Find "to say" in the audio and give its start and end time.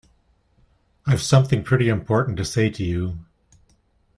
2.37-2.71